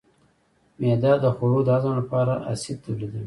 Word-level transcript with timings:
معده 0.79 1.11
د 1.23 1.25
خوړو 1.35 1.59
د 1.63 1.69
هضم 1.75 1.93
لپاره 2.01 2.33
اسید 2.51 2.77
تولیدوي. 2.85 3.19